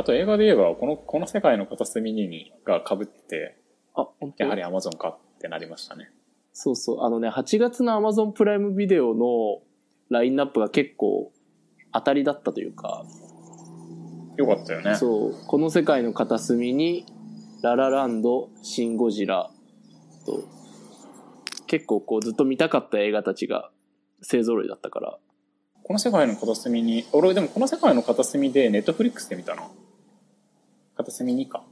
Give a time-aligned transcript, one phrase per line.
[0.00, 3.56] あと映画で言えば、この、この世界の片隅にが被ってて、
[3.94, 4.44] あ、本当？
[4.44, 6.10] やはり Amazon かってなりましたね。
[6.54, 7.02] そうそう。
[7.02, 9.60] あのね、8月の Amazon プライムビデオの
[10.08, 11.30] ラインナップが結構
[11.92, 13.04] 当たりだったというか、
[14.38, 14.96] よかったよね。
[14.96, 17.04] そう、この世界の片隅に、
[17.62, 19.50] ララランド、シン・ゴジラ
[20.24, 20.44] と、
[21.66, 23.70] 結構こうずっと見たかった映画たちが
[24.22, 25.18] 勢揃いだったから、
[25.82, 29.68] この世界の片隅に、俺でもこの世界の片隅でネットフリックスで見たな。
[31.02, 31.64] 片隅にか。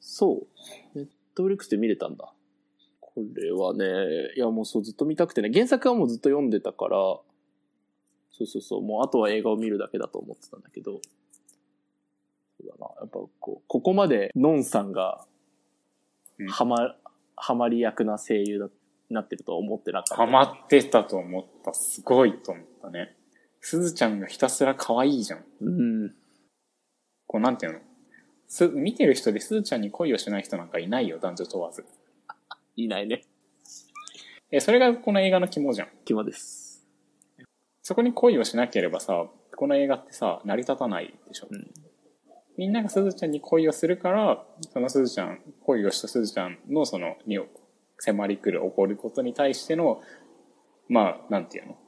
[0.00, 0.46] そ
[0.94, 0.98] う。
[0.98, 2.32] ネットフリックスで見れたんだ。
[3.00, 3.84] これはね、
[4.36, 6.96] いやもうそうずっと見たくてね、原作はもうずっと読んでたから、
[8.32, 15.26] そうそうそう、もうあとは映画を見るだけだと思ってたんだけど、そうだな、やっぱこう、ここまでノンさんが
[16.38, 16.96] うん、ハマ、
[17.36, 18.68] ハマり役な声優だ、
[19.10, 20.14] なってるとは思ってなかった。
[20.16, 21.74] ハマってたと思った。
[21.74, 23.16] すごいと思ったね。
[23.60, 25.44] すずちゃんがひたすら可愛いじゃん。
[25.60, 26.14] うん。
[27.26, 27.80] こうなんていうの？
[28.50, 31.86] す、見てる人ですずちゃんに恋をしない人なんかいないよ、男女問わず。
[32.74, 33.22] いないね。
[34.50, 35.88] え、それがこの映画の肝じゃん。
[36.04, 36.84] 肝です。
[37.80, 41.48] そこに恋をしなければさ、この映画ってさ、成り立たないでしょ。
[41.48, 41.70] うん
[42.56, 47.38] みんながすずちゃんに恋をするから、そのすずちゃん、恋をしたすずちゃんのその、に
[47.98, 50.02] 迫り来る、起こることに対しての、
[50.88, 51.78] まあ、なんていうの？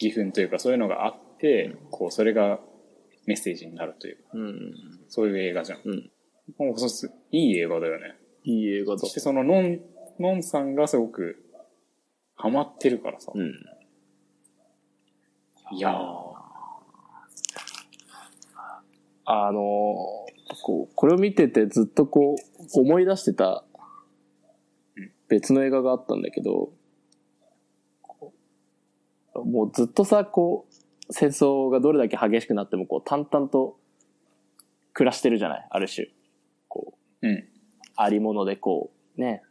[0.00, 2.58] 義憤というかそういうのがあって、こう、それが
[3.26, 4.74] メッセージになるというか、うん。
[5.08, 5.80] そういう映画じゃん。
[5.84, 6.10] うん。
[6.58, 8.16] もうそうすいい映画だよね。
[8.44, 9.14] いい映画だそし。
[9.14, 9.80] てその、のん、
[10.18, 11.44] のんさんがすごく、
[12.34, 13.32] ハマってるからさ。
[13.34, 13.52] うん。
[15.72, 16.32] いやー。
[19.24, 23.64] あのーこう、これを見ててずっとこう、思い出してた
[24.96, 26.72] うん別の映画があったんだけど、
[29.34, 30.71] もうずっとさ、こう、
[31.12, 33.78] 戦争がどれだけ激しくなっても、こう、淡々と
[34.92, 35.66] 暮らしてるじゃない？
[35.70, 36.08] ある種。
[36.68, 37.44] こう、うん。
[37.94, 39.42] ありものでこう、ね、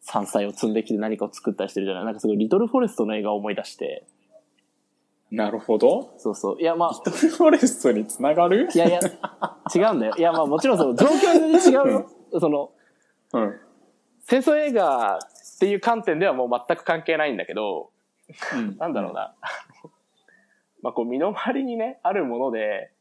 [0.00, 2.04] 山菜を積んできて何かを作ったりしてるじゃない？
[2.04, 4.06] なんかすごいリトルフォレストの映画を思い出して、
[5.30, 6.14] なるほど。
[6.18, 6.60] そうそう。
[6.60, 8.68] いや、まあ、リトルフォレストにつながる？
[8.72, 9.00] いやいや、
[9.74, 10.14] 違うんだよ。
[10.16, 12.10] いや、まあもちろんその状況に違うよ。
[12.38, 12.70] その、
[13.32, 13.60] うん。
[14.20, 17.90] 戦争映画っていう観点ではもう全く関係ないんだけど、
[18.54, 19.34] うんなんだろうな。
[20.84, 22.92] まあこう身の回りにね、あるもので、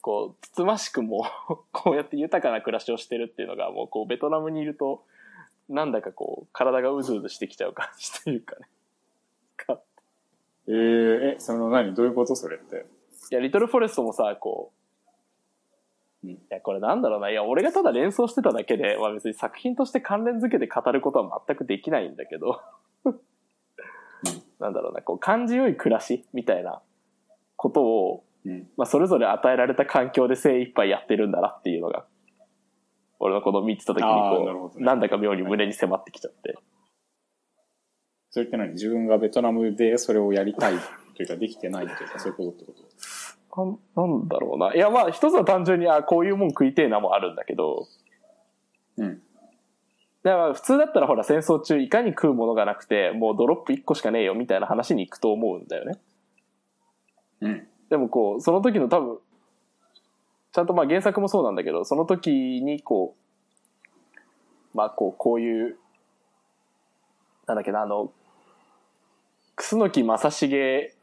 [0.00, 1.26] こう、つつましくも、
[1.70, 5.04] こうやって豊かな暮らしをしてるっていうのが、もうこう、ベトナムにいると、
[5.68, 8.68] なんだかこう、体がうずうずしてきちゃう感じというかね。
[9.58, 9.80] か
[10.66, 11.94] えー、え、その何？
[11.94, 12.34] どういうこと？
[12.36, 12.86] それって。
[13.30, 14.72] いや、リトルフォレストもさ、こ
[16.22, 17.30] う、うんいや、これなんだろうな。
[17.30, 22.62] いや、俺がただ連想してただけで、まあ別に作品として関連付けて語ることは全くできないんだけど、
[24.58, 26.80] なんだろうな、こう、感じよい暮らしみたいな
[27.64, 28.68] ことを、うん。
[28.76, 32.04] まあそれぞれ与えられた環境で精一杯やってるんだなっていうのが、
[33.18, 36.58] 俺のこの見てた時にこう、なねなんだか妙に胸に迫ってきちゃって。
[38.28, 38.72] それって何？
[38.72, 40.74] 自分がベトナムでそれをやりたい
[41.16, 42.74] というか、できてないというか、そういうことってこ
[43.96, 44.02] と？
[44.02, 44.74] なんなんだろうな。
[44.74, 47.86] いや、まあ一つは単純に、あ、こういうもん食いてえなもあるんだけど、
[48.98, 49.22] うん。
[50.22, 55.98] だから普通だったらほら戦争中いかに食うものがなくてもうドロップ1個しかねえよみたいな話に行くと思うんだよね。
[57.44, 57.66] うん。
[57.90, 59.18] でもこうその時の多分
[60.52, 63.14] ちゃんとまあ原作もそうなんだけどその時にこ
[64.74, 65.76] うまあこうこういう
[67.46, 68.10] なんだっけなあの
[69.56, 70.94] 楠木正成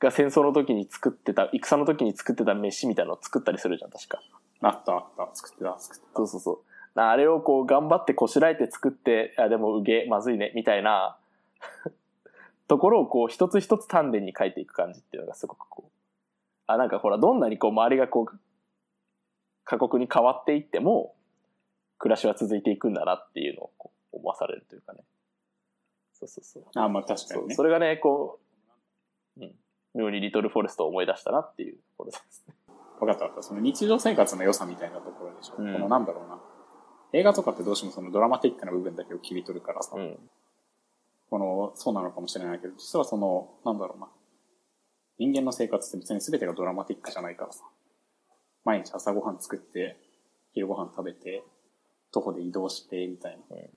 [0.00, 4.20] が戦争の時に作ってた戦の時に作ってた飯みたいなのを作ったりするじゃん確か。
[4.62, 5.30] あったあった。
[5.34, 6.16] 作ってた、作ってた。
[6.16, 6.98] そうそうそう。
[6.98, 11.16] なあれをこう頑張ってこしらえて作って、あ、でもうげえ、まずいね、みたいな
[12.68, 15.90] ところをこう一つ一つ丹田に書いていく感じっていうのがすごくこう。
[16.66, 18.38] あ、なんかほら、どんなにこう周りがこう、
[19.64, 21.14] 過酷に変わっていっても、
[21.98, 25.04] 暮らしは続いていくんだなっていうのをこう思わされるというかね。
[26.14, 26.64] そうそうそう。
[26.74, 27.54] あ、まあ確かにね。
[27.54, 28.40] それがね、こ
[29.36, 29.54] う、うん、
[29.94, 32.54] 妙にリトルフォレストを思い出したなっていうところですね。
[32.98, 33.42] 分かった分かった。
[33.42, 35.54] その日常生活の良さみたいなところでしょ。
[35.58, 36.40] うんこのなんだろうな。
[37.12, 40.18] 映画とかってどうしてもそのドラマティックな部分だけを切り取るからさ、うん。
[41.32, 44.10] この、そうなのかもしれないけど、実はその、なんだろうな。
[45.18, 47.64] 人間の生活って別に全てがドラマティックじゃないからさ。
[48.66, 49.96] 毎日朝ごはん作って、
[50.52, 51.42] 昼ごはん食べて、
[52.12, 53.56] 徒歩で移動して、みたいな。
[53.56, 53.70] うん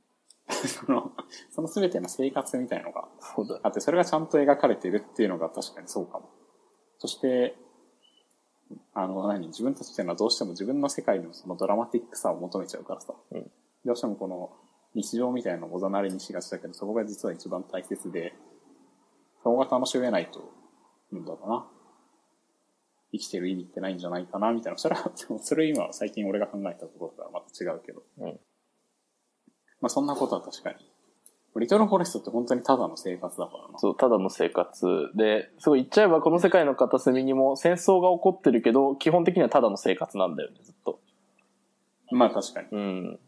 [0.51, 1.11] その、
[1.49, 3.07] その全ての生活みたいのが。
[3.63, 6.29] あって、それがちゃんと描かれてるっていうのが確かにそうかも。
[6.99, 7.55] そして、
[8.93, 13.15] あの、何自分たちっていうのはどうしても自分の世界のそのドラマティックさを求めちゃうからさ。
[13.31, 13.51] うん
[13.85, 14.51] どうしてもこの
[14.95, 18.33] 日常みたいなのをおざなりにしがちだけど、そこが実は一番大切で、
[19.43, 20.51] そこが楽しめないと、
[21.11, 21.67] なんだろうな。
[23.11, 24.77] 生きてる意味ってないんじゃないかなみたいな。
[24.77, 28.01] それは、で もそれ今最近俺が考えたところとはまた違うけど。
[28.19, 28.39] うん
[29.81, 30.77] まあそんなことは確かに。
[31.59, 33.79] リトルフォレストって本当にただの生活だからな。
[33.79, 40.99] そう、ただの生活で、すごい言っちゃえばこの世界の片隅にも戦争が起こってるけど、基本的にはただの生活なんだよね、ずっと。
[42.11, 42.67] まあ確かに。
[42.71, 43.19] うん。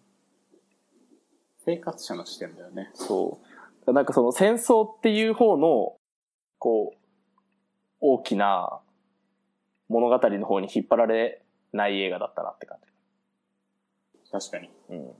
[1.67, 2.89] 生活者の視点だよね。
[2.93, 3.41] そ
[3.85, 3.91] う。
[3.91, 5.97] なんかその戦争っていう方の、
[6.59, 6.97] こう、
[7.99, 8.79] 大きな
[9.89, 11.43] 物語の方に引っ張られ
[11.73, 12.77] ない映画だったなって感
[14.31, 14.69] 確かに。
[14.89, 14.95] じ。
[14.95, 15.11] うん。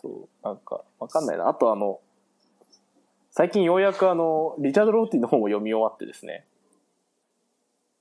[0.00, 0.28] そう。
[0.44, 1.48] なんか、わかんないな。
[1.48, 2.00] あとあの、
[3.32, 6.46] 最近ようやくあの、リチャード・ローティの本を読み終わってですね。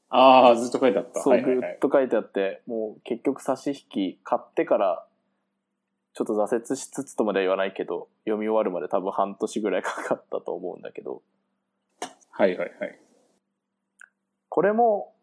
[0.10, 1.22] ああ、ずっと書いてあった。
[1.22, 1.80] そう、はいはいはいぐっ。
[1.80, 5.08] と書いてあって、もう結局差し引き買ってから、
[6.14, 11.22] ちょっと挫折しつつとまでは言わないけど、読み終わるまで多分半年ぐらいかかったと思うんだけど、
[12.32, 13.00] はいはいはい。
[14.50, 15.14] これも、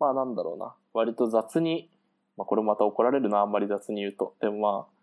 [0.00, 1.88] まあなんだろうな、割と雑に、
[2.36, 4.34] まあこれまた怒られるな、あんまり雑に言うと。
[4.40, 5.00] でもまあ、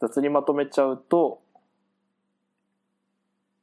[0.00, 1.42] 雑にまとめちゃうと、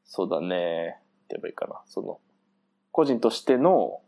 [0.05, 1.81] そうだね、って言えばいいかな。
[1.87, 2.19] その、
[2.91, 4.01] 個人としての、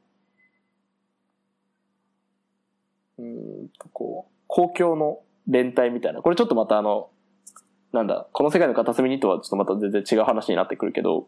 [3.18, 3.26] うー
[3.64, 6.22] んとこう、公共の連帯みたいな。
[6.22, 7.10] これちょっとまたあの、
[7.94, 11.28] なんだ、この世界の片隅にとはちょっとまた全然違う話になってくるけど、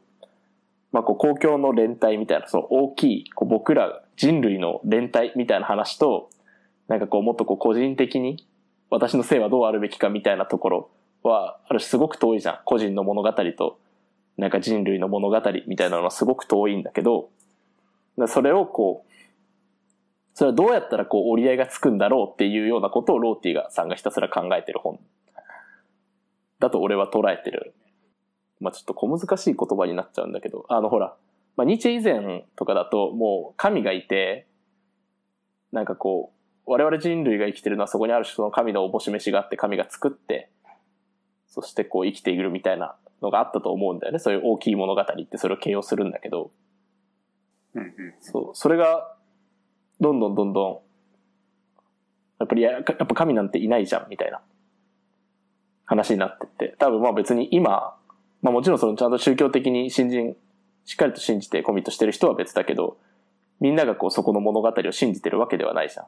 [0.91, 6.29] まあこう公共の連帯みたいな、その大きい、こう僕ら人類の連帯みたいな話と、
[6.87, 8.47] なんかこうもっとこう個人的に
[8.89, 10.89] 私の性はどうあるべきかみたいなところ
[11.23, 12.59] は、ある種すごく遠いじゃん。
[12.65, 13.79] 個人の物語と、
[14.37, 17.29] なんか人類の物語みたいなのはすごく遠いんだけど、
[18.27, 19.11] それをこう、
[20.37, 24.99] それはどうやったらこう折り合いがつくんだろうっていうようなことをローティがさんがひたすら考えてる本
[26.59, 27.73] だと俺は捉えてる。
[28.59, 31.15] まあちょっと小難しい言葉になっちゃうんだけど、あのほら、
[31.55, 34.45] まあニーチェ以前とかだともう神がいて、
[35.71, 36.31] なんかこ
[36.67, 40.51] う、我々人類が生きてるのはそこにある種その神のおぼし飯があって神が作って、
[41.47, 44.19] そしてこう生きているみたいなのがあったと思うんだよね。
[44.19, 46.51] そういう大きい物語ってそれを形容するんだけど、
[47.73, 47.93] うんうん。
[48.19, 49.16] そう、それが、
[49.99, 50.73] どんどんどんどん、
[52.39, 54.41] やっぱりや、やっぱ神なんていないじゃん、みたいな
[55.85, 56.75] 話になってって。
[56.77, 57.95] 多分まあ別に今、
[58.41, 60.35] まあもちろんそのちゃんと宗教的に信心、
[60.85, 62.97] しっかりと信じてコミットしてる人は別だけど、
[63.59, 66.05] みんながこうそこの物語を信じてるわけではないじゃん。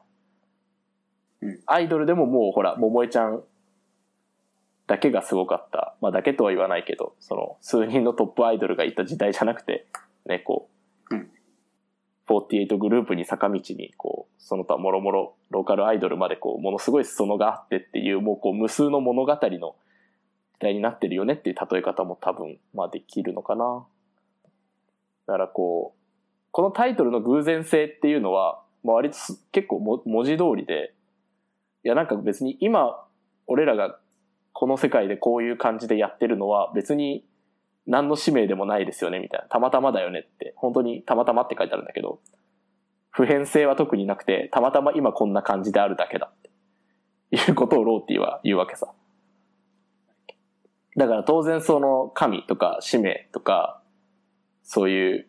[1.42, 3.42] うんアイドルでももうほら、桃江ちゃん
[4.86, 5.96] だけがすごかった。
[6.00, 9.86] まあだけとは言わないけど、その数人のトップアイドルがいた時代じゃなくて、
[10.26, 10.79] ね、こう、うん
[12.30, 19.76] 48グループに坂道に、こう、その他もろもろローカルアイドルまでこう、ものすごい裾野があってっていう、もうこう、無数の物語の時
[20.60, 23.84] 代になってるよねっていう例え方も多分、まあできるのかな。
[25.26, 26.00] だからこう、
[26.52, 29.16] このタイトルの偶然性っていうのは、ま割と
[29.52, 30.94] 結構も文字通りで、
[31.84, 33.04] いやなんか別に今、
[33.46, 33.98] 俺らが
[34.52, 37.24] この世界でこういう感じでやってるのは別に
[37.86, 39.46] 何の使命でもないですよね、みたいな。
[39.48, 40.54] たまたまだよねって。
[40.56, 42.20] 本当にたまたまって書いてあるんだけど、
[43.10, 46.50] 普遍性は特になくて、たまたま今こんな感じであるだけだって。
[47.32, 48.92] いうことをローティは言うわけさ。
[50.96, 53.80] だから当然その神とか使命とか、
[54.62, 55.28] そういう、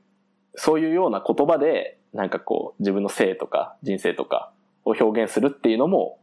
[0.55, 4.51] そういうような言葉で、なんかこう自分の性とか人生とか
[4.83, 6.19] を表現するっていうのも、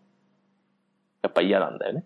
[1.23, 2.05] やっぱ嫌なんだよね。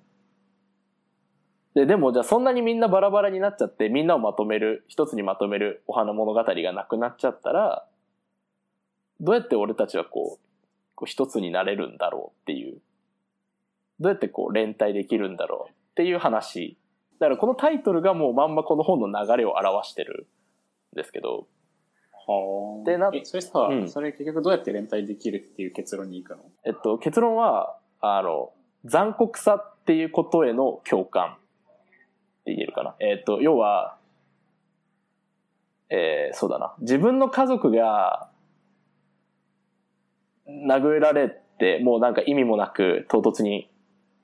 [1.75, 7.87] で、でもじゃあそんなにみんなバラバラになっちゃって、みんなをまとめる、一つにまとめるお花物語がなくなっちゃったら、
[9.21, 10.47] どうやって俺たちはこう、
[10.95, 12.79] こう一つになれるんだろうっていう、
[14.01, 16.77] どうやってこう連帯できるんだろうっていう話。
[17.19, 20.27] だからこのタイトルがもうまんまこの本の流れを表してる
[20.95, 21.47] んですけど、
[22.27, 22.85] はあ。
[22.85, 23.89] でなえ、それさ、うん。
[23.89, 28.53] それ結局どうやって連帯できるっていう結論に行くのえっと、結論は、あの、
[28.85, 31.37] 残酷さっていうことへの共感
[32.47, 32.95] 言えるかな。
[33.01, 33.97] えっと、要は、
[35.91, 36.75] えーそうだな。
[36.81, 38.31] 自分の家族が
[40.49, 43.71] 殴られて、もうなんか意味もなく唐突に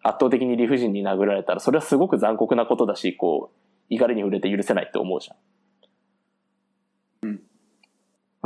[0.03, 3.57] 圧倒的に理不尽に殴られたら、それはすごく残酷なことだし、こう、
[3.91, 7.29] 怒りに触れて許せないって思うじゃん。
[7.29, 7.41] うん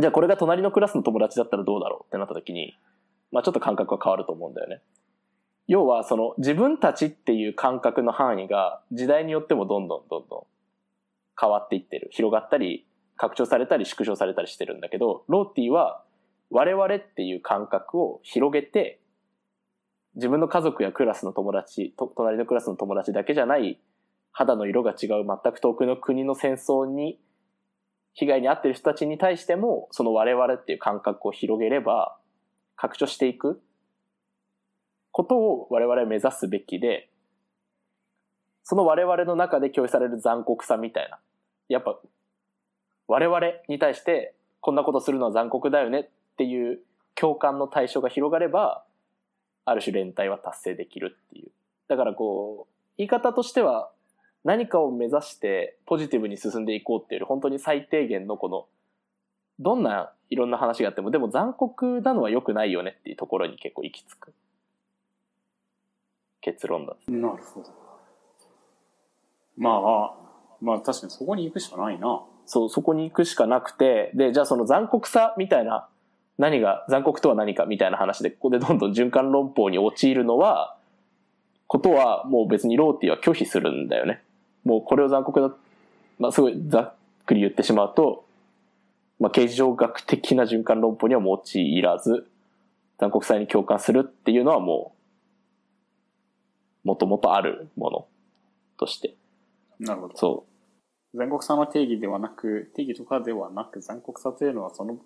[0.00, 2.78] じゃあこれが隣のクラスの友達だったらどうだろうってなった時に、
[3.30, 4.80] まあちょっと感覚は変わると思うんだよね。
[5.68, 10.42] 要はその自分たちっていう感覚の範囲が時代によってもどんどんどんどん
[11.40, 12.08] 変わっていってる。
[12.12, 16.02] 広がったり、拡張されたり縮小されたりしてるんだけど、ローティは
[16.50, 19.00] 我々っていう感覚を広げて、
[20.14, 23.80] 自分の家族やクラスの友達、と隣のクラスの友達だけじゃない
[24.32, 27.18] 肌の色が違う全く遠くの国の戦争に
[28.14, 32.18] 被害に遭ってる人たちに対しても、その我々っていう感覚を広げれば、
[32.76, 33.62] 拡張していく
[35.12, 37.08] ことを我々は目指すべきで、
[38.64, 41.18] その我々の中で共有される残酷さみたいな。
[41.68, 41.98] やっぱ、
[43.06, 46.80] 我々に対してこんなことするのは残酷だよねっていう
[47.14, 48.84] 共感の対象が広がれば、
[49.64, 51.50] ある種連帯は達成できるっていう。
[51.88, 53.90] だからこう、言い方としては
[54.44, 58.66] 何かを目指してポジティブに進んでいこうっていう本当に最低限のこの、
[59.58, 64.34] どんないろんな話があっても、でも残酷なのは良くないよねっていうところに結構行き着く。
[66.42, 66.94] 結論だ。
[67.08, 67.70] なるほど。
[69.56, 70.14] まあ、
[70.60, 72.22] まあ確かにそこに行くしかないな。
[72.44, 75.88] そう、そこに行くしかなくて、で、じゃあその残酷さみたいな、
[76.38, 80.76] 何が、残酷とは何かみたいな話で、ここでどんどん循環論法に陥るのは、
[81.68, 84.22] ことはもう別にローティは拒否するんだよね。
[84.64, 85.54] もうこれを残酷だ、
[86.18, 86.94] まあすごいざっ
[87.24, 88.24] くり言ってしまうと、
[89.20, 92.26] まあ形状学的な循環論法には用いらず、
[92.98, 95.01] 残酷さに共感するっていうのはもう、
[96.84, 98.06] もともとあるもの
[98.78, 99.16] として。
[99.78, 100.16] なるほど。
[100.16, 100.46] そ
[101.14, 104.98] 残酷さの定義ではなく、定義とかではなく、残酷さというのはその、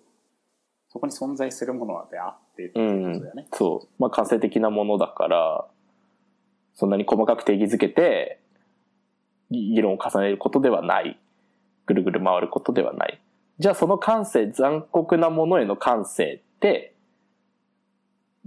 [0.89, 2.83] そこに存在するものであってってう。
[2.83, 3.47] ういうことんだよね。。
[3.53, 3.87] そう。
[3.99, 5.67] まあ感性的なものだから、
[6.73, 8.39] そんなに細かく定義づけて、
[9.51, 11.19] 議議論を重ねることではない。
[11.85, 13.21] ぐるぐる回ることではない。
[13.59, 16.93] じゃあその感性、残酷なものへの感性って、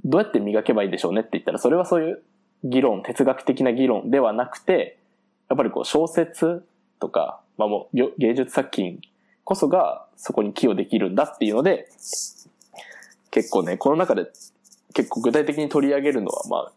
[0.04, 2.22] どうやって磨けばいいでしょうねって言ったら、それはそういう
[2.64, 4.98] 議論、哲学的な議論ではなくて、
[5.48, 6.64] やっぱりこう小説
[6.98, 9.00] とか、まあもうよ芸術作品
[9.44, 11.88] こそがそこに寄与できるんだっていうので、
[13.30, 14.26] 結構ね、この中で
[14.94, 16.72] 結構具体的に取り上げるのは、まあ、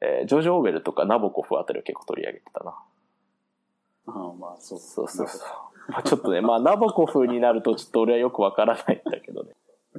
[0.00, 2.70] えージョージ・オーベルとかナボコフあたりを結構取り上げてたな。
[2.70, 2.74] あ
[4.06, 4.78] あまあそう。
[4.78, 5.40] そうそうそう。
[5.88, 9.50] まあちょっとね、まあナボコフになるとちょっと俺はよくわからないんだけどね。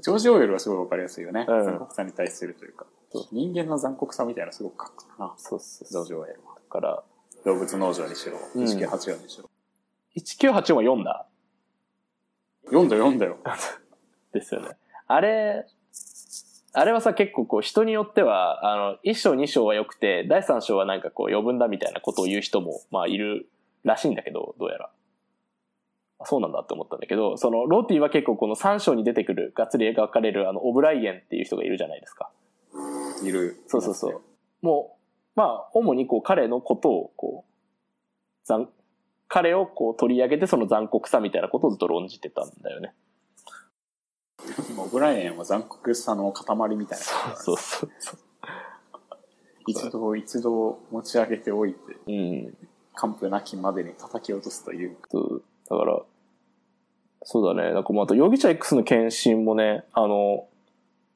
[0.02, 1.46] ジョージ・オーウェルはすごいわかりやすいよね。
[1.48, 2.86] うん残酷さに対するというか。
[3.32, 5.34] 人間の残酷さみたいなのすごく書くな。
[5.38, 6.04] そうそうそう。
[6.04, 6.56] オーウェルは。
[6.56, 7.04] だから、
[7.46, 9.50] 動物農場にしろ、うん1984にしろ。
[10.18, 11.28] 1984は読んだ？
[12.66, 13.38] 読んだ読んだよ。
[14.34, 14.78] ですよね。
[15.08, 15.66] あれ、
[16.74, 23.50] あれはさ結構こう人によっては、あの、1章2章は良くて、第3章はなんかこう余分だみたいなことを言う人も、まあいる
[23.84, 24.90] らしいんだけど、どうやら。
[26.20, 32.30] あそうなんだって思ったんだけど、そのローティは結構この3章に出てくる、がっつり描かれるあの、オブライエンっていう人がいるじゃないですか。
[33.22, 33.62] いる。
[33.68, 34.22] そうそうそう。
[34.62, 34.98] も
[35.36, 37.52] う、まあ、主にこう彼のことをこう、
[38.46, 38.70] 残、
[39.28, 42.94] 彼をこう取り上げてその残酷さみたいなことをずっと論じてたんだよね。
[44.76, 47.36] もうブライエンは残酷さの塊みたいな。
[47.36, 48.20] そうそうそう。
[49.68, 52.58] 一度、一度持ち上げておいて、うん。
[52.96, 55.08] 完膚なきまでに叩き落とすというか。
[55.12, 56.02] そうだから、
[57.24, 57.74] そうだね。
[57.74, 60.48] なんかもうあと、容疑者 X の検診もね、あの、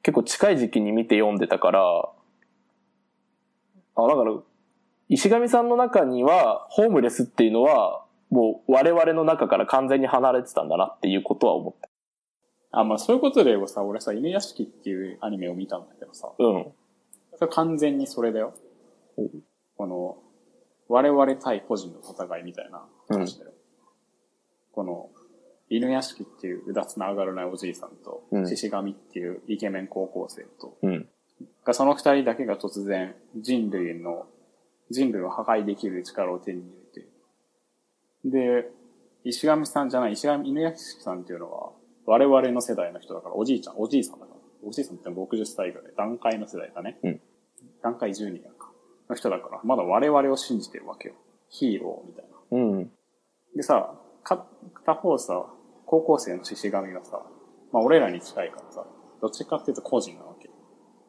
[0.06, 1.80] 結構近い時期に見て読んでたから、
[3.96, 4.36] あ、だから、
[5.08, 11.88] 石上さんの中には、ホームレスっていうのは、もう我々の中から完全に離れてたんだなっていうことは思った。
[12.70, 16.72] あ、まあそういうことで言えばさ、俺さ、犬屋敷っていうアニメを見たんだけどさ、うん。
[17.34, 18.54] それ完全にそれだよ
[19.16, 19.28] お。
[19.76, 20.18] この、
[20.86, 23.50] 我々対個人の戦いみたいな話だよ。
[24.70, 25.10] この、
[25.68, 31.08] 犬屋敷っていううだつな上がらないおじいさんと、うん獅子神っていうイケメン高校生と、うん。
[31.64, 34.26] がその二人だけが突然人類の、
[34.90, 36.70] 人類を破壊できる力を手に入
[38.24, 38.70] れて、で、
[39.24, 41.72] 石上さんじゃない、石上犬屋敷さんっていうのは、
[42.06, 44.40] 我々の世代の人だから、おじいちゃん、おじいさんだから。
[44.62, 46.98] おじいさんって60歳ぐらい、段階の世代だね。
[47.02, 47.20] うん
[47.82, 48.70] 段階12年か。
[49.08, 51.14] の人だから、まだ我々を信じてるわけよ。
[51.48, 52.58] ヒーローみたいな。
[52.58, 52.90] うん。
[53.54, 53.94] でさ、
[54.24, 55.46] か、片方さ、
[55.86, 57.22] 高校生の獅子神がさ、
[57.72, 58.84] まあ俺らに近いからさ、
[59.22, 60.48] どっちかっていうと個人なわけ。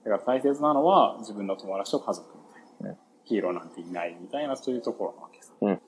[0.05, 2.89] だから大切なのは自分の友達と家族みたいな。
[2.91, 5.51] うんヒーローなんていないみたいなそういうところなわけさ。
[5.61, 5.81] うん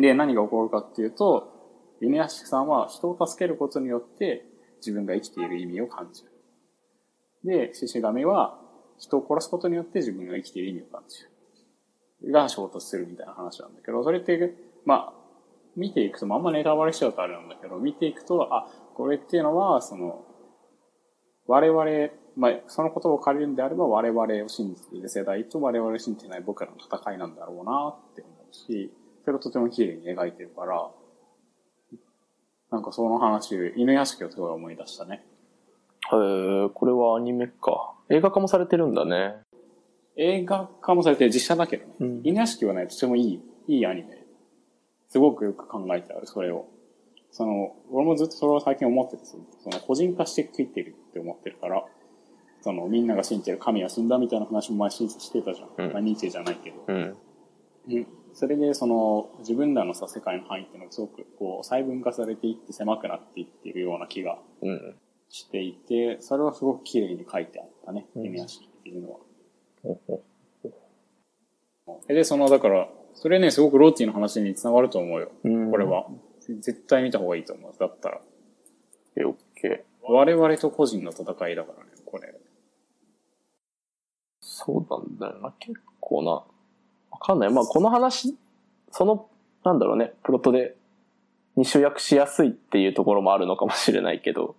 [0.00, 4.44] で、何が起こるかっていうと、犬屋敷さんは人を助けることによって
[4.78, 6.30] 自分が生きている意味を感じる。
[7.44, 8.58] で、獅子神は
[8.98, 11.22] 人を殺すことによって自分が生きている意味を感じ
[12.24, 12.32] る。
[12.32, 15.23] が衝突するみたいな話なんだけど、それって、まあ、
[15.76, 20.24] 見ていくと、まああんまネタバレしちゃうとあれなんだけど、見ていくと、あ、これっていうのは、その、
[21.46, 21.84] 我々、
[22.36, 28.92] まあ、その言葉を借りるんであれば、我々を信じている世代と我々を信じていない僕らの戦いなんだろうなって思うし、
[29.24, 30.90] それをとても綺麗に描いてるから、
[32.70, 35.24] なんかその話、犬屋敷をすごい思い出したね。
[36.12, 37.94] へえ、これはアニメか。
[38.10, 39.36] 映画化もされてるんだね。
[40.16, 41.94] 映画化もされて実写だけどね。
[42.00, 44.23] うん犬屋敷はね、とてもいい、いいアニメ。
[45.14, 46.66] すごくよく考えてある、それを。
[47.30, 49.36] その、俺もずっとそれを最近思ってて、そ
[49.70, 51.84] の個人化していってるって思ってるから、
[52.62, 55.68] そのみんなが信じてる神は死んだみたいな話も前ししてたじゃん。
[55.86, 56.82] うんまあ、ニーチェじゃないけど。
[56.88, 56.96] うん。
[56.96, 64.96] うんそれでその自分らのさ世界の範囲っていうのがすごくこう細分化されていって狭くなっていっているような気がうん。
[65.28, 69.18] していて、それはすごく綺麗に書いてあったね、うん夢屋敷っていうのは。
[69.84, 70.24] ほほ
[72.08, 75.30] で、その、だから、それね、すごくローティの話につながると思うよ。
[75.44, 75.84] うんこれ。
[75.84, 76.06] は。
[76.40, 77.72] 絶対見た方がいいと思う。
[77.78, 78.20] だったら。
[79.16, 80.12] オッケー。
[80.12, 82.34] 我々と個人の戦いだからね、これ。
[84.40, 85.54] そうなんだよな。
[85.58, 86.30] 結構な。
[86.30, 86.46] わ
[87.20, 87.50] かんない。
[87.50, 88.36] まあ、この話、
[88.90, 89.28] その、
[89.64, 90.76] なんだろうね、プロットで、
[91.56, 94.56] に集約しやすいっていうところもあるのかもしれないけど、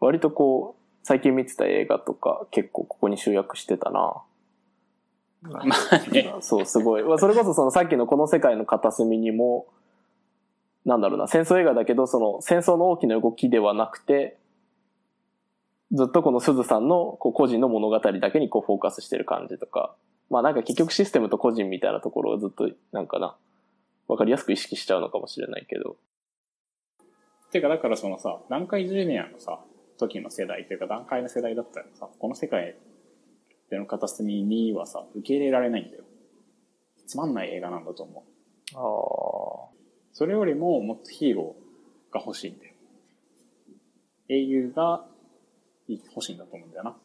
[0.00, 4.22] 割とこう、最近見てた映画とか結構ここに集約してたな。
[5.42, 6.34] まあね。
[6.40, 7.02] そう、すごい。
[7.02, 9.66] まあ、それこそそのさっきのこの世界の片隅にも、
[10.84, 14.38] なんだろうな、戦争映画だけど、その戦争の大きな動きではなくて、
[15.92, 19.94] ずっとこの鈴さんのこう個人の物語だけにこうフォーカスしてる感じとか、
[20.30, 23.36] まあなんか結局システムと個人みたいなところをずっとなんかな、
[24.08, 25.96] わかりやすく意識しちゃうのかもしれないけど。
[27.50, 29.60] てか、だからそのさ、南海ジュニアのさ、
[29.98, 32.76] 時の世代というか、段階の世代だったらさ、この世界
[33.72, 36.04] での片隅にはさ、受け入れられないんだよ。
[37.06, 38.22] つまんない映画なんだと思
[38.74, 38.76] う。
[38.76, 39.74] ああ。
[40.12, 42.74] それよりももっとヒーローが欲しいんだよ。
[44.28, 45.06] 英雄が
[45.88, 46.96] 欲しいんだと思うんだよな。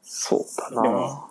[0.00, 0.40] そう
[0.74, 1.28] だでもな。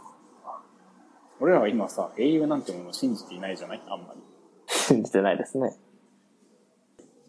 [1.41, 3.81] 俺らは今さ、英雄なんてものを信じていないじゃない？
[3.89, 4.21] あんまり。
[4.69, 5.75] 信じてないですね。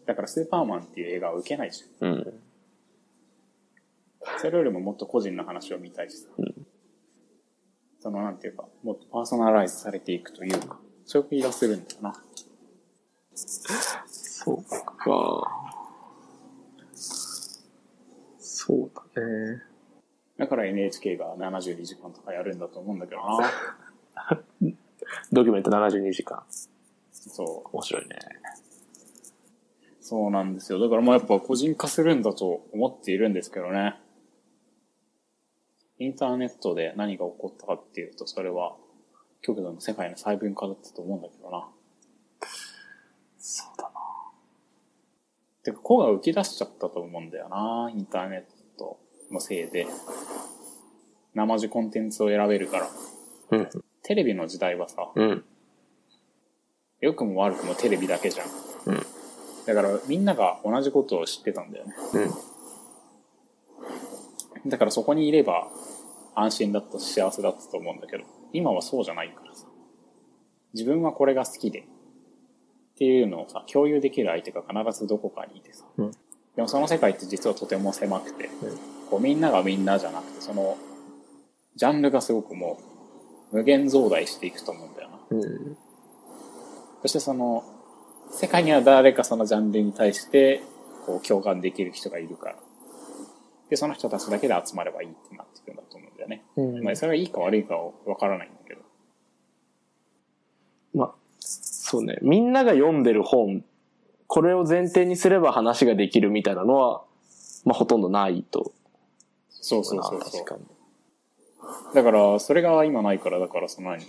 [0.05, 2.09] だからスーパーマンっていう映画は受けないじゃん。
[2.09, 2.39] うん。
[4.39, 6.29] それよりももっと個人の話を見たいしさ。
[6.37, 6.53] うん
[8.03, 12.13] そのなんていうか、もっとパーソナライズされていくというか、そういう気がするんだよな。
[13.33, 14.63] そう
[14.97, 15.41] か。
[18.37, 19.61] そうだね。
[20.37, 23.39] だから NHK が72時間とかやるんだと思うんだけどな。
[25.31, 26.43] ドキュメント72時間。
[27.09, 27.69] そう。
[27.71, 28.19] 面白いね。
[30.01, 30.79] そうなんですよ。
[30.79, 33.95] だからまあやっぱ個人化するんだと思っているんですけどね。
[36.03, 38.75] インターネットで何が起こったかっていうと、それは
[39.41, 41.69] 極度の世界の細分化だったと思うんだけどな。
[43.37, 43.89] そうだな。
[45.63, 47.89] てか、子が浮き出しちゃったと思うんだよな。
[47.93, 48.43] インターネッ
[48.77, 48.99] ト
[49.31, 49.87] のせいで。
[51.33, 52.89] 生地コンテンツを選べるから。
[53.51, 53.69] うん。
[54.03, 55.45] テレビの時代はさ、うん。
[56.99, 58.47] 良くも悪くもテレビだけじゃん。
[58.87, 59.05] うん。
[59.65, 61.93] だからみんなが同じことを知ってたんだよね。
[62.13, 62.52] うん。
[64.65, 65.67] だからそこにいれば
[66.35, 68.23] 安心だったし幸せだったと思うんだけど、
[68.53, 69.67] 今はそうじゃないからさ。
[70.73, 71.83] 自分はこれが好きで、っ
[72.97, 75.85] ていうのをさ、共有できる相手が必ずどこかにいてさ。
[75.97, 76.11] うん
[76.55, 78.77] でもその世界って実はとても狭くて、うん
[79.09, 80.75] こうみんながみんなじゃなくて、その、
[81.75, 82.79] ジャンルがすごくも
[83.51, 85.17] う、無限増大していくと思うんだよな。
[85.29, 85.77] うん。
[87.03, 87.63] そしてその、
[88.31, 90.63] 世界には誰かそのジャンルに対して、
[91.05, 92.55] こう共感できる人がいるから。
[93.73, 96.43] で、その人たちだけで集まればいいってなってくるんだと思うんだよね。
[96.57, 98.81] うんまあ、それがいいか悪いかはわからないんだけど。
[100.93, 102.19] まあ、そうね。
[102.21, 103.65] みんなが読んでる本、
[104.27, 107.03] これを前提にすれば話ができるみたいなのは、
[107.65, 108.73] まあほとんどないと。
[109.49, 110.43] そうそうそうそう。
[110.43, 110.61] 確かに。
[111.95, 114.05] だから、それが今ないから、だからその何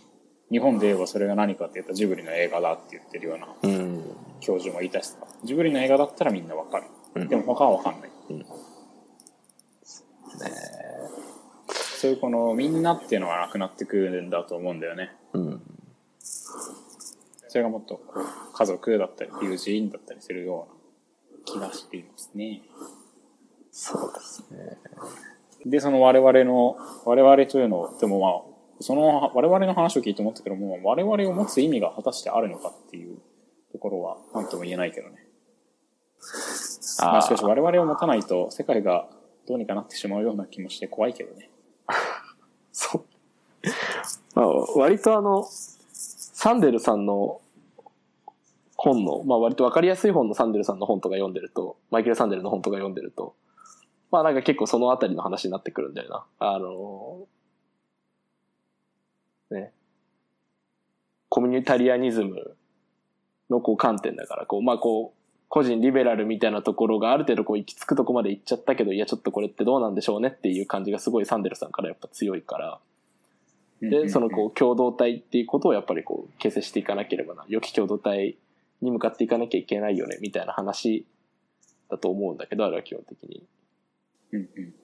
[0.51, 4.05] 日本で言えばそれが何かって言ったらジブリの映画だって言ってるようなうん。
[4.41, 5.17] 教授もいたしさ。
[5.43, 6.85] ジブリの映画だったらみんなわかる。
[7.15, 8.11] うんでも他はわかんない。
[10.41, 10.51] ね
[12.05, 15.17] そういうこのみんなっていうのがなくなってくるんだと思うんだよね。
[15.33, 15.63] うん。
[17.49, 22.61] それがもっとこう家族だったり友人だったりするような気がしていますね。
[23.71, 24.79] そうですね。
[25.65, 33.17] で、その我々の、我々というのを、でもまあ、その我々の話を聞いて思ったけども、我々を持つ意味が果たしてあるのかっていう
[33.73, 35.27] ところは何とも言えないけどね。
[37.01, 39.09] まあ、しかし我々を持たないと世界が
[39.47, 41.51] どうにかなってしまうような気もして怖いけどね。
[42.73, 43.05] そう。
[44.35, 47.41] まあ、割とあの、サンデルさんの
[48.77, 53.35] 本の、まあ割とわかりやすい本のサンデルさんの本とか読んでると、マイケル・サンデルの本とか読んでると、
[54.11, 56.27] まあなんか結構そのあたりの話になってくるんだよな。
[56.39, 57.27] あの、
[59.51, 59.73] ね。
[61.29, 62.57] コミュニタリアニズム
[63.51, 65.24] のこう観点だから、こう、まあこう、
[65.55, 72.81] 個人リベラルみたいなところがある程度こう行き着くとこまで行っちゃったけど、いやちょっとこれってどうなんでしょうねっていう感じがすごいサンデルさんからやっぱ強いから、
[73.81, 78.37] で、そのこう共同体っていうことをやっぱりこう形成していかなければな、良き共同体
[78.83, 81.07] に向かっていかなきゃいけないよね、みたいな話
[81.89, 83.45] だと思うんだけど、あれは基本的に。
[84.33, 84.75] うんうん。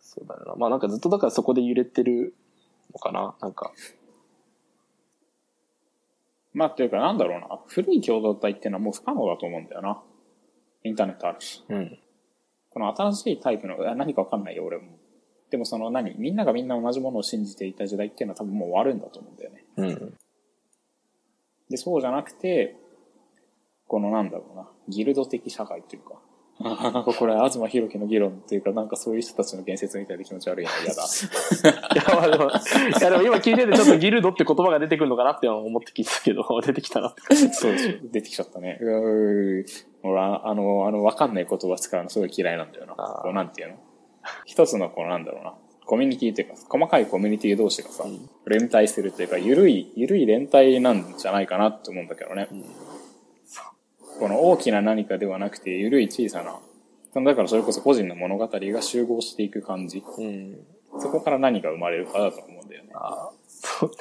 [0.00, 0.54] そうだよな。
[0.56, 2.34] まあなんかずっとだからそこで揺れてる
[2.92, 3.70] のかな、なんか。
[6.56, 7.60] まあ、というか、なんだろうな。
[7.66, 10.02] 古い共同体っていうのはもう不可能だと思うんだよな。
[10.84, 11.62] インターネットあるし。
[11.68, 11.98] うん。
[12.70, 14.98] この新しいタイプの、あ何かわかんないよ、俺も。
[15.50, 16.14] でもその何？
[16.16, 19.64] みんながみんな同じものを信じていた時代っていうのは多分もう終わるんだと思うんだよね。
[19.76, 20.14] うん。
[21.68, 22.74] で、そうじゃなくて、
[23.86, 26.14] このなんだろうな、ギルド的社会というか。
[26.58, 31.04] なんかこれ、東博樹の議論っていうか、なんかそういう人たちの言説みたいで気持ち悪いの嫌 だ。
[31.04, 37.34] いや、まあでも、いやでも今聞いててちょっとギルドって言葉が出てくるのかなって思って聞いてたけど、 出てきたなって。
[37.52, 38.78] そうです出てきちゃったね。
[38.80, 39.64] うー
[40.02, 42.94] 俺は、あの、あの、わかんない言葉使うのすごい嫌いなんだよな。
[42.94, 43.74] こう、なんていうの？
[44.46, 45.54] 一つの、こう、なんだろうな。
[45.84, 52.48] コミュニティというか、細かいコミュニティ同士がさ、うん連帯するというか、ゆるい、ゆるい連帯なんじゃないかなって思うんだけどね。
[54.18, 56.58] この大きな何かではなくて、ゆるい小さな、
[57.22, 60.02] だからそれこそ個人の物語が集合していく感じ。
[60.18, 60.66] うん。
[60.98, 62.90] そこから何が生まれるかだと思うんだよね。
[62.94, 63.96] ああ、そうね。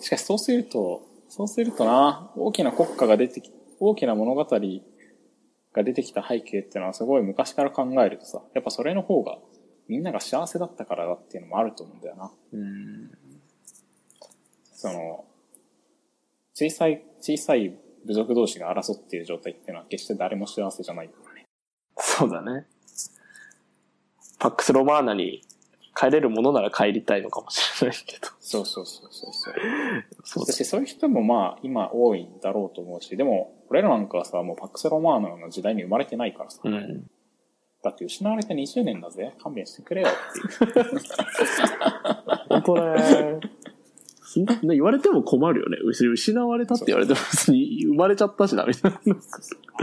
[0.00, 9.38] しかしそうすると、そうするとな、大きな国家が出てき、大きな物語が出てきた背景っていうのはすごい昔から考えるとさ、やっぱそれの方が
[9.88, 12.32] みんなが幸せだったからだっていうのもあると思うんだよな。
[12.52, 13.10] うん。
[14.74, 15.24] その、
[16.54, 17.74] 小さい、小さい
[18.06, 21.46] 部族同士が争っている状態っていうのは決して誰も幸せじゃないからね。
[21.96, 22.66] そうだね。
[24.38, 25.42] パックスロマーナに
[25.94, 28.28] 帰れるものなら帰りたいのかもしれないけど。
[28.40, 29.54] そうそうそうそうそう。
[30.24, 37.06] そうそしてそういう人もまあ今多いんだろうと思うし、でも俺らなんかはさ、もうパックスロマーナの時代に生まれてないからさ、うん。
[37.82, 39.34] だって失われて20年だぜ。
[39.42, 41.00] 勘弁してくれよっていう。
[42.48, 43.40] 本当ね。
[44.62, 45.76] 言われても困るよね。
[45.84, 48.98] 失失われたって言われても別に生まれちゃったしな、みたいな。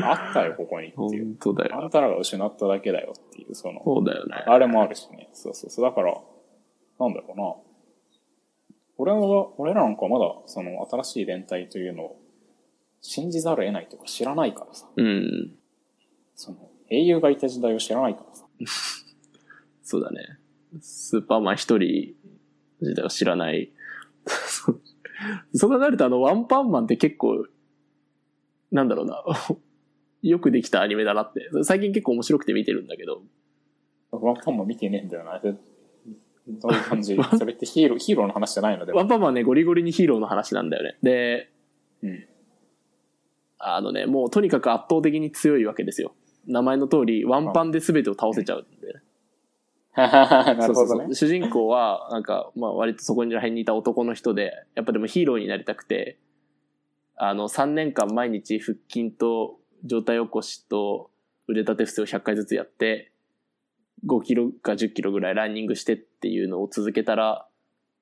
[0.01, 1.25] あったよ、ここにっていう。
[1.39, 1.83] 本当だよ。
[1.83, 4.35] あんたらが失っただけだよっていう、その、そうだよね。
[4.45, 5.29] あれもあるしね。
[5.33, 5.85] そうそうそう。
[5.85, 6.13] だから、
[6.99, 7.55] なんだろうな。
[8.97, 12.19] 俺は、俺らなんかはまだ、その、新しい連帯というのを
[13.01, 14.87] 信じざるを得ないというか知らないからさ。
[14.95, 15.55] うん。
[16.35, 18.45] その、英雄がいた時代を知らないからさ。
[19.83, 20.39] そうだね。
[20.81, 22.13] スーパーマン一人
[22.81, 23.71] 自体を知らない。
[24.29, 24.81] そう
[25.53, 27.45] そう考えるとあのワンパンマンって結構、
[28.71, 29.23] なんだろうな。
[30.21, 31.49] よくできたアニメだなって。
[31.63, 33.23] 最近結構面白くて見てるんだけど。
[34.11, 35.39] ワンパンマン見てねえんだよな。
[35.39, 35.53] で
[36.47, 38.85] どういう感じ それってヒーロー、ヒーローの話じゃないの？
[38.85, 38.97] でも。
[38.97, 40.97] ワンパンマンはね、ゴリゴリにヒーローの話なんだよね。
[41.03, 41.49] で、
[42.01, 42.25] うん。
[43.59, 46.13] あのね、もうとにかく圧倒的に強いわけですよ。
[46.47, 49.01] 名前の通り、ワンパンで全てを倒せちゃうんでね。
[49.97, 51.15] なるほどねそうそうそう。
[51.15, 56.17] 主人公は、なんか、まあ割とそこにら辺にいた男の人で、やっぱでもヒーローになりたくて、
[57.15, 61.11] あの、3年間毎日腹筋と状態起こしと
[61.47, 63.11] 腕立て伏せを100回ずつやって、
[64.05, 67.47] 5キロか10キロぐらいランニングしてっていうのを続けたら、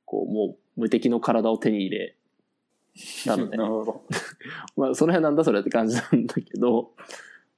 [0.06, 2.16] こう、もう無敵の体を手に入れ、
[3.26, 4.06] なので、 なるほど。
[4.78, 6.94] まあ、その辺なんだそれって感じなんだけど、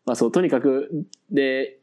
[0.05, 1.79] まあそう、とにかく、で、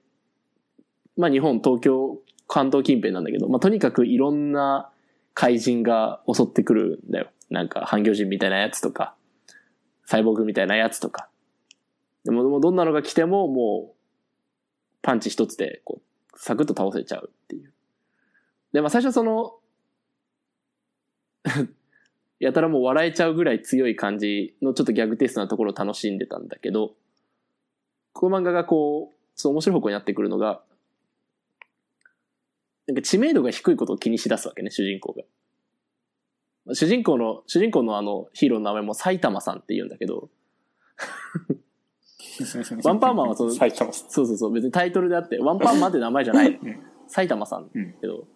[1.16, 4.90] まあ日本、東京、関東近辺なんだけど、まあとにかくいろんな
[5.34, 7.28] 怪人が襲ってくるんだよ。
[7.50, 9.14] なんか、半魚人みたいなやつとか、
[10.04, 11.28] サイボーグみたいなやつとか。
[12.24, 13.96] でも、もどんなのが来ても、もう、
[15.02, 17.72] パンチ一つで、こう、サクッと倒せちゃうっていう。
[18.72, 19.58] で、まあ最初その、
[22.40, 26.94] やたらもう笑えちゃうぐらい強い感じのちょっとギャグテストなところを楽しんでたんだけど、
[28.12, 30.62] この漫画がこう、ちょっと面白い方向になってくるのが、
[32.86, 36.74] なんか知名度が低いことを気にしだすわけね、主人公が。
[36.74, 40.30] 主人公の、主人公のあのヒーローの名前も埼玉さんって言うんだけど、
[42.84, 46.60] ワンパンマンはその埼玉さんそうそうそう、別にタイトルであって、ワンパンマンって名前じゃない。
[47.08, 48.26] 埼玉さんうんけど、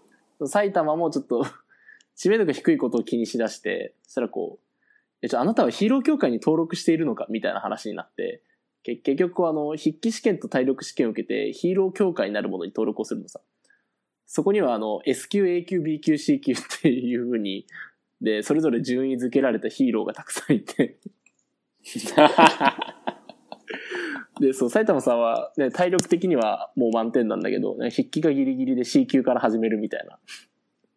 [0.46, 1.44] 埼玉もちょっと
[2.14, 4.66] 知名度が低いことを気にしだして、そしたらこう、
[5.22, 8.42] えちょあなたはヒーロー協会に登録しているのかみたいな話になって、
[8.82, 13.40] け結局あの、筆記試験と体力試験を受けてヒーロー協会になるものに登録をするのさ。
[14.33, 17.66] そこにはあの、S 級、A 級、B 級、C 級っていう風に、
[18.21, 21.01] で、それぞれ順位付けられたヒーローがたくさんいて、
[24.40, 30.16] で、そう、埼玉さんは、ね、体力的にはもう満点なんだけど、ね、筆記がギリギリで C 級から始めるみたいな。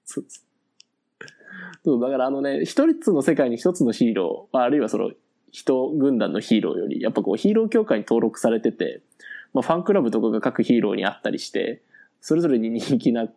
[0.05, 0.25] そう
[1.83, 5.09] そう、だからあのね、一つの世界に一つのヒーロー、あ、あるいはその、
[5.51, 9.01] 人軍団のヒーローより、やっぱこうヒーロー協会に登録されてて、
[9.53, 11.81] まあファンクラブとかが各ヒーローにあったりして、
[12.23, 13.27] それぞれに人気な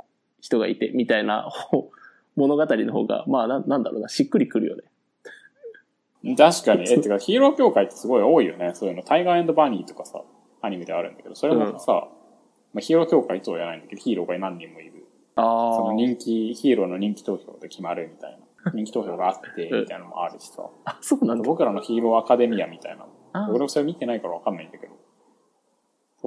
[0.40, 1.90] 人がいて、みたいなほ
[2.36, 6.36] 物語の方が、まあななんだろうな、しっくりくるよね。
[6.36, 6.84] 確かに。
[6.90, 8.74] え、てか、ヒーロー協会ってすごい多いよね。
[8.74, 9.02] そういうの。
[9.02, 10.22] タイガーバニーとかさ、
[10.62, 12.08] アニメであるんだけど、それもさ、
[12.72, 15.04] まあ、ヒーロー協会とは言わないんだけど、ヒーローが何人もいる。
[15.34, 18.72] そのあ人気、ヒーローの人気投票で決まるみたいな。
[18.72, 20.68] 人気投票があって、みたいなのもあるしさ。
[20.84, 20.90] あ。
[20.90, 21.44] あ、そうなんだ。
[21.44, 23.06] 僕らのヒーローアカデミアみたいな。
[23.32, 24.94] あ俺もそれ見てないからわかんないんだけど。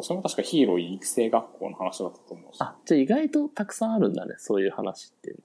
[0.04, 2.58] それも確かヒーロー育成学校の話だったと思うし。
[2.62, 4.36] あ、じゃあ意外とたくさんあるんだね。
[4.38, 5.36] そういう話って。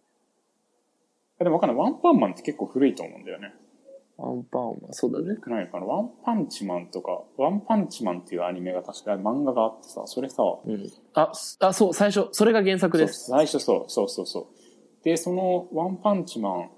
[1.38, 1.78] でもわかんない。
[1.78, 3.54] ワンパンマンって結構古いと思うんだよね。
[4.16, 5.34] ワンパンは、そうだね。
[5.46, 5.86] ないかな。
[5.86, 10.90] ワンパンチマンとか、ワンパンチマンっていうアニメが確か漫画があってさ、それさ、うん。
[11.14, 13.30] あ、すあ、そう、最初、それが原作そうです。
[13.30, 15.04] 最初そう、そうそうそう。
[15.04, 16.68] で、そのワンパンチマンっ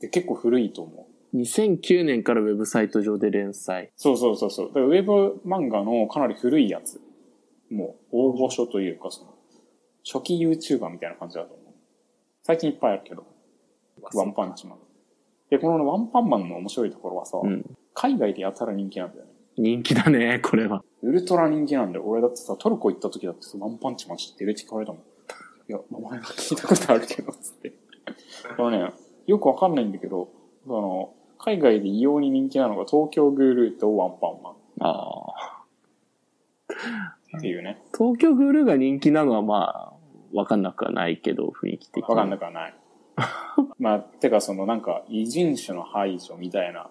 [0.00, 1.11] て結構古いと思う。
[1.34, 3.90] 2009年からウェブサイト上で連載。
[3.96, 4.68] そうそうそうそう。
[4.68, 7.00] だからウェブ漫画のかなり古いやつ。
[7.70, 9.34] もう大御所というか、その、
[10.04, 11.74] 初期 YouTuber みたいな感じだと思う。
[12.42, 13.24] 最近いっぱいあるけど。
[14.14, 14.78] ワンパンチマン。
[15.48, 17.64] で、このワンパンマンの面白いところはさ、うん。
[17.94, 19.30] 海外でやたら人気なんだよね。
[19.56, 20.82] 人気だね、これは。
[21.02, 22.04] ウルトラ人気なんだよ。
[22.06, 25.02] 俺だってさ、トルコ行った時だってさ、ワンパンチマン知ってるって聞かれたもん。
[25.68, 27.72] いや、名前は聞いたことあるけど、つって。
[28.58, 28.92] あのね、
[29.26, 30.28] よくわかんないんだけど、
[30.66, 35.62] あの、海外で異様に人気なのが東京グールーとワンパンマンああ。
[37.36, 37.82] っていうね。
[37.96, 39.92] 東京グルーが人気なのはまあ、
[40.32, 42.02] わかんなくはないけど、雰囲気的に。
[42.08, 42.74] わかんなくはない。
[43.78, 46.88] まあ、てかそのなんか、異人種の排除みたいな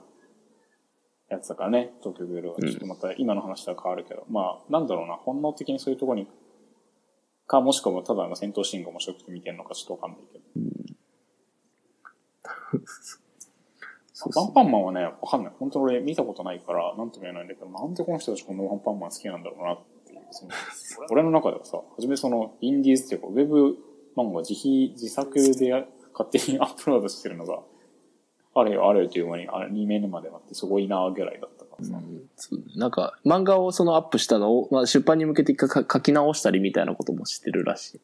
[1.29, 2.55] やつだからね、東京グールーは。
[2.59, 6.27] うんちょっとまた今の話とは変わるけど、まあ、なんだろうな、本能的にそういうところに、
[7.47, 10.43] か、もしくはただの戦闘シーンが面白くて見てるのかちょっとわかんないけど。
[14.21, 15.53] そうワンパンマンはね、わかんない。
[15.57, 20.19] 本当に俺見たことないから、なんとも言えないんだけど、なんでこの人たちこんなワンパンマン好きなんだろうなっていう。
[20.29, 20.51] その
[21.09, 23.77] 俺の中ではさ、はじめその、インディーズっていうか、ウェブ
[24.15, 27.61] 漫画自費、自作で勝手にアップロードしてるのが、
[28.53, 31.95] あれよあれよという間にアニメまでなってすごいなぐらいだったからさ。
[31.95, 38.01] うんそうなんか、漫画をそのアップしたのを、まあ、出版に向けて一回か書き直したりみたいなこともしてるらしい。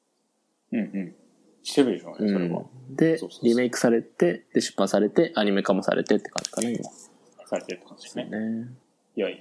[0.73, 1.15] うんうん。
[1.63, 2.63] してるでしょうね、それは。
[2.89, 6.83] でそうそうそうリメイクされて、で、出版されて、アニメ化もされてって感じかな、今。
[7.45, 8.25] されてるって感じですね。
[8.25, 8.67] ね。
[9.15, 9.37] いやいや。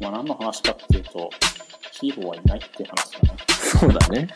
[0.00, 1.30] まあ何の話かっていうと、
[1.92, 3.36] ヒーローはいないっていう話だね。
[3.48, 4.28] そうだね。